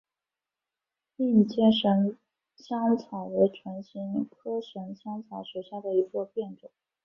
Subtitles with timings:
[1.17, 2.17] 硬尖神
[2.55, 6.71] 香草为唇形科神香草属下的一个变种。